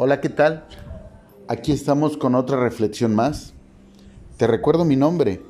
[0.00, 0.64] Hola, ¿qué tal?
[1.48, 3.52] Aquí estamos con otra reflexión más.
[4.36, 5.42] Te recuerdo mi nombre,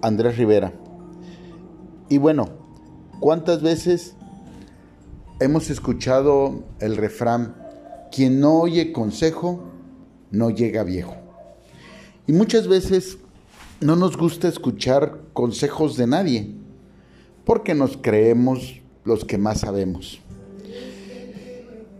[0.00, 0.72] Andrés Rivera.
[2.08, 2.50] Y bueno,
[3.18, 4.14] ¿cuántas veces
[5.40, 7.56] hemos escuchado el refrán,
[8.12, 9.64] quien no oye consejo,
[10.30, 11.16] no llega viejo?
[12.28, 13.18] Y muchas veces
[13.80, 16.54] no nos gusta escuchar consejos de nadie,
[17.44, 20.20] porque nos creemos los que más sabemos.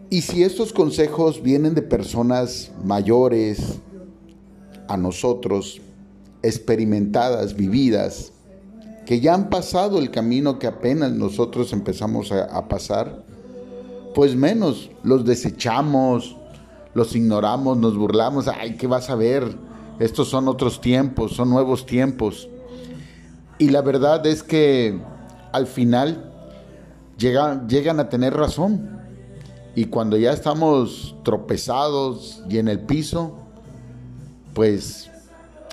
[0.09, 3.81] Y si estos consejos vienen de personas mayores
[4.89, 5.81] a nosotros,
[6.43, 8.33] experimentadas, vividas,
[9.05, 13.25] que ya han pasado el camino que apenas nosotros empezamos a, pasar,
[14.15, 16.37] pues menos los desechamos,
[16.95, 19.57] los ignoramos, nos burlamos, ay, ¿qué vas a ver?
[19.99, 22.49] Estos son otros tiempos, son nuevos tiempos.
[23.59, 25.01] Y la verdad es que
[25.53, 26.33] al final
[27.19, 28.97] llegan, llegan a tener razón
[29.77, 33.37] y cuando ya estamos tropezados y en el piso,
[34.55, 35.11] pues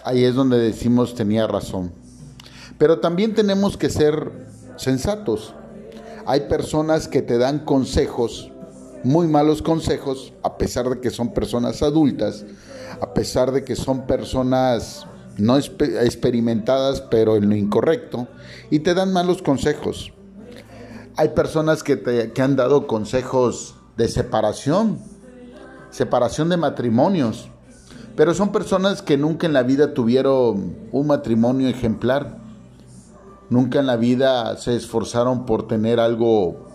[0.04, 1.94] ahí es donde decimos tenía razón.
[2.78, 5.56] Pero también tenemos que ser sensatos.
[6.26, 8.52] Hay personas que te dan consejos,
[9.06, 12.46] muy malos consejos, a pesar de que son personas adultas,
[13.00, 15.08] a pesar de que son personas
[15.38, 18.28] no experimentadas, pero en lo incorrecto,
[18.70, 20.12] y te dan malos consejos.
[21.16, 25.00] Hay personas que te que han dado consejos de separación,
[25.92, 27.50] separación de matrimonios.
[28.16, 32.38] Pero son personas que nunca en la vida tuvieron un matrimonio ejemplar.
[33.50, 36.72] Nunca en la vida se esforzaron por tener algo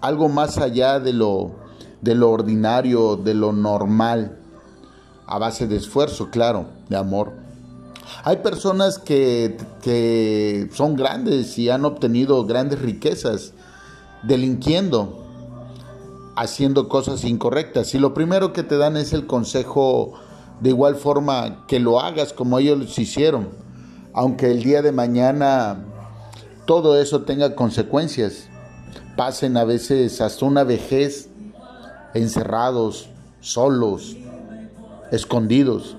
[0.00, 1.52] algo más allá de lo
[2.02, 4.38] de lo ordinario, de lo normal,
[5.26, 7.32] a base de esfuerzo, claro, de amor.
[8.24, 13.52] Hay personas que, que son grandes y han obtenido grandes riquezas
[14.24, 15.21] delinquiendo,
[16.36, 17.94] haciendo cosas incorrectas.
[17.94, 20.14] Y lo primero que te dan es el consejo
[20.60, 23.48] de igual forma que lo hagas como ellos lo hicieron,
[24.12, 25.84] aunque el día de mañana
[26.66, 28.48] todo eso tenga consecuencias.
[29.16, 31.28] Pasen a veces hasta una vejez
[32.14, 33.08] encerrados,
[33.40, 34.16] solos,
[35.10, 35.96] escondidos.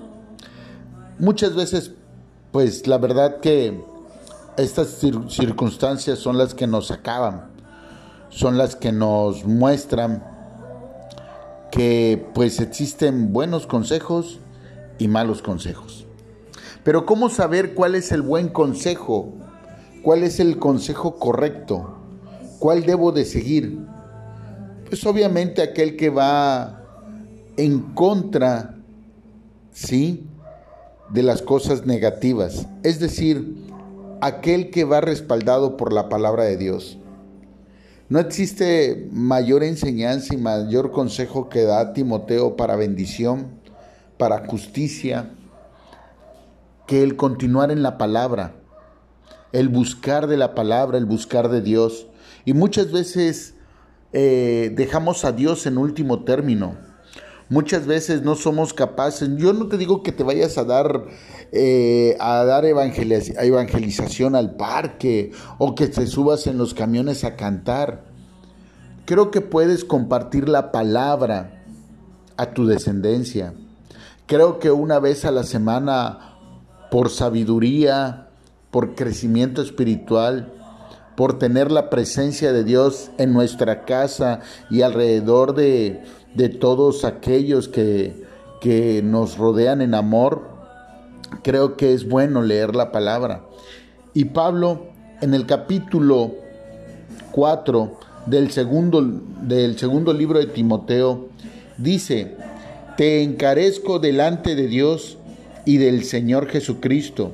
[1.18, 1.92] Muchas veces,
[2.50, 3.84] pues la verdad que
[4.56, 4.98] estas
[5.28, 7.54] circunstancias son las que nos acaban
[8.34, 10.24] son las que nos muestran
[11.74, 14.38] que pues existen buenos consejos
[14.96, 16.06] y malos consejos.
[16.84, 19.32] Pero ¿cómo saber cuál es el buen consejo?
[20.04, 21.96] ¿Cuál es el consejo correcto?
[22.60, 23.80] ¿Cuál debo de seguir?
[24.88, 26.80] Pues obviamente aquel que va
[27.56, 28.76] en contra,
[29.72, 30.28] ¿sí?
[31.10, 32.68] De las cosas negativas.
[32.84, 33.52] Es decir,
[34.20, 36.98] aquel que va respaldado por la palabra de Dios.
[38.08, 43.46] No existe mayor enseñanza y mayor consejo que da Timoteo para bendición,
[44.18, 45.30] para justicia,
[46.86, 48.56] que el continuar en la palabra,
[49.52, 52.06] el buscar de la palabra, el buscar de Dios.
[52.44, 53.54] Y muchas veces
[54.12, 56.76] eh, dejamos a Dios en último término.
[57.50, 61.04] Muchas veces no somos capaces, yo no te digo que te vayas a dar,
[61.52, 68.04] eh, a dar evangelización al parque o que te subas en los camiones a cantar.
[69.04, 71.62] Creo que puedes compartir la palabra
[72.38, 73.52] a tu descendencia.
[74.26, 76.36] Creo que una vez a la semana,
[76.90, 78.28] por sabiduría,
[78.70, 80.52] por crecimiento espiritual,
[81.14, 84.40] por tener la presencia de Dios en nuestra casa
[84.70, 86.02] y alrededor de
[86.34, 88.12] de todos aquellos que,
[88.60, 90.42] que nos rodean en amor,
[91.42, 93.44] creo que es bueno leer la palabra.
[94.12, 94.86] Y Pablo
[95.20, 96.32] en el capítulo
[97.32, 99.02] 4 del segundo,
[99.42, 101.28] del segundo libro de Timoteo
[101.78, 102.36] dice,
[102.96, 105.18] te encarezco delante de Dios
[105.64, 107.32] y del Señor Jesucristo,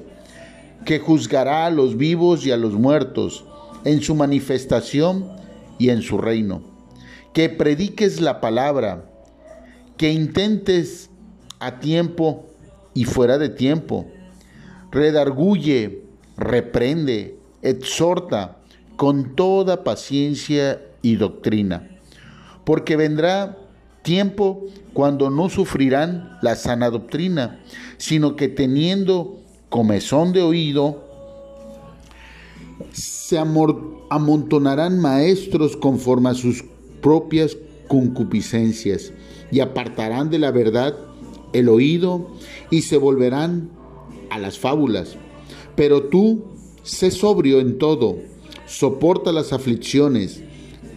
[0.85, 3.45] que juzgará a los vivos y a los muertos
[3.85, 5.27] en su manifestación
[5.79, 6.70] y en su reino
[7.33, 9.05] que prediques la palabra,
[9.97, 11.11] que intentes
[11.59, 12.47] a tiempo
[12.95, 14.07] y fuera de tiempo,
[14.91, 16.03] redarguye,
[16.37, 18.57] reprende, exhorta
[18.97, 21.89] con toda paciencia y doctrina,
[22.65, 23.57] porque vendrá
[24.03, 27.61] tiempo cuando no sufrirán la sana doctrina,
[27.99, 29.39] sino que teniendo
[29.69, 31.05] comezón de oído,
[32.93, 36.65] se amontonarán maestros conforme a sus
[37.01, 37.57] propias
[37.89, 39.13] concupiscencias
[39.51, 40.97] y apartarán de la verdad
[41.53, 42.29] el oído
[42.71, 43.71] y se volverán
[44.31, 45.17] a las fábulas.
[45.77, 46.45] Pero tú,
[46.83, 48.19] sé sobrio en todo,
[48.67, 50.43] soporta las aflicciones,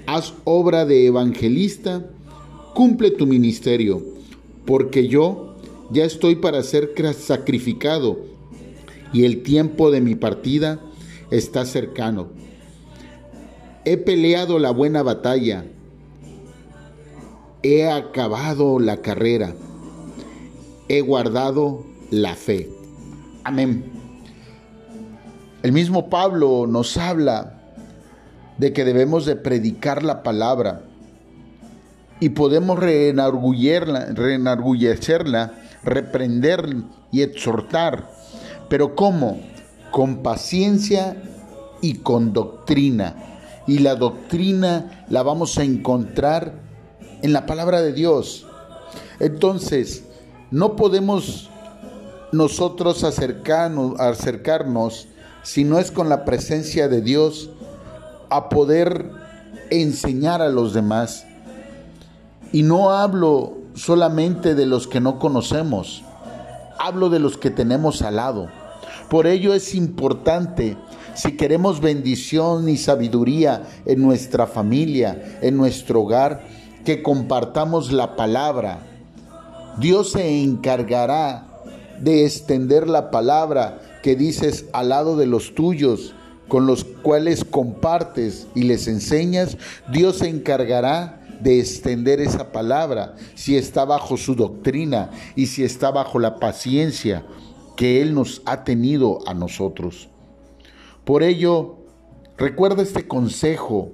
[0.06, 2.10] haz obra de evangelista,
[2.74, 4.04] cumple tu ministerio,
[4.66, 5.56] porque yo
[5.92, 8.20] ya estoy para ser sacrificado
[9.12, 10.80] y el tiempo de mi partida
[11.32, 12.30] está cercano.
[13.86, 15.66] He peleado la buena batalla,
[17.64, 19.56] he acabado la carrera,
[20.90, 22.70] he guardado la fe.
[23.46, 23.86] Amén.
[25.64, 27.62] El mismo Pablo nos habla
[28.58, 30.82] de que debemos de predicar la palabra
[32.20, 36.76] y podemos reenargullecerla, reprender
[37.12, 38.10] y exhortar.
[38.70, 39.40] Pero ¿cómo?
[39.92, 41.16] Con paciencia
[41.82, 43.16] y con doctrina.
[43.68, 46.63] Y la doctrina la vamos a encontrar
[47.24, 48.46] en la palabra de Dios.
[49.20, 50.04] Entonces,
[50.52, 51.50] no podemos
[52.32, 55.08] nosotros acercarnos, acercarnos
[55.42, 57.50] si no es con la presencia de Dios
[58.30, 59.10] a poder
[59.72, 61.26] enseñar a los demás.
[62.52, 66.04] Y no hablo solamente de los que no conocemos,
[66.78, 68.50] hablo de los que tenemos al lado.
[69.10, 70.78] Por ello es importante,
[71.14, 76.44] si queremos bendición y sabiduría en nuestra familia, en nuestro hogar,
[76.86, 78.80] que compartamos la palabra.
[79.80, 81.48] Dios se encargará
[82.00, 86.14] de extender la palabra que dices al lado de los tuyos,
[86.48, 89.58] con los cuales compartes y les enseñas,
[89.92, 95.92] Dios se encargará de extender esa palabra si está bajo su doctrina y si está
[95.92, 97.24] bajo la paciencia
[97.76, 100.10] que Él nos ha tenido a nosotros.
[101.06, 101.78] Por ello,
[102.38, 103.92] recuerda este consejo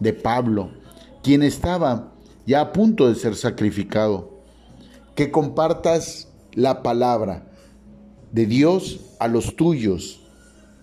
[0.00, 0.70] de Pablo,
[1.22, 2.12] quien estaba
[2.46, 4.42] ya a punto de ser sacrificado,
[5.14, 7.46] que compartas la palabra
[8.32, 10.22] de Dios a los tuyos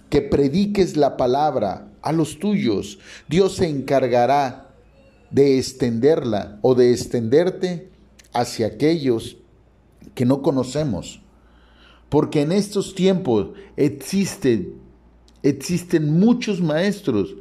[0.10, 3.00] que prediques la palabra a los tuyos.
[3.28, 4.74] Dios se encargará
[5.32, 7.92] de extenderla o de extenderte
[8.34, 9.38] hacia aquellos
[10.16, 11.22] que no conocemos.
[12.10, 14.82] Porque en estos tiempos existen,
[15.44, 17.36] existen muchos maestros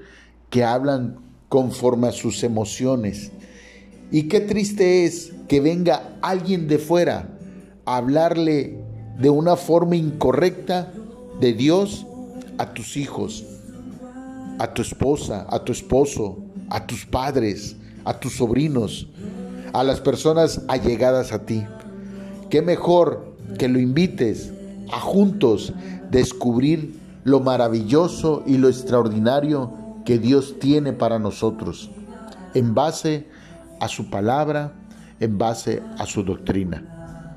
[0.50, 1.18] que hablan
[1.48, 3.32] conforme a sus emociones.
[4.10, 7.28] Y qué triste es que venga alguien de fuera
[7.84, 8.78] a hablarle
[9.18, 10.92] de una forma incorrecta
[11.40, 12.06] de Dios
[12.56, 13.44] a tus hijos,
[14.58, 16.38] a tu esposa, a tu esposo,
[16.70, 19.08] a tus padres, a tus sobrinos,
[19.72, 21.64] a las personas allegadas a ti.
[22.50, 24.52] Qué mejor que lo invites
[24.90, 25.72] a juntos
[26.10, 29.72] descubrir lo maravilloso y lo extraordinario
[30.04, 31.90] que Dios tiene para nosotros,
[32.54, 33.26] en base
[33.80, 34.72] a su palabra,
[35.20, 37.36] en base a su doctrina.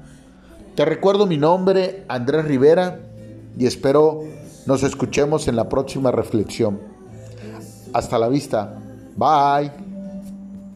[0.75, 2.99] Te recuerdo mi nombre, Andrés Rivera,
[3.57, 4.23] y espero
[4.65, 6.79] nos escuchemos en la próxima reflexión.
[7.93, 8.79] Hasta la vista.
[9.15, 9.90] Bye.